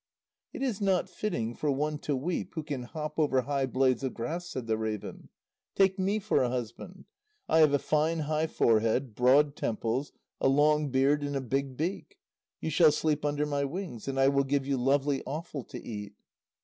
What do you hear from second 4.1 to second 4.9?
grass," said the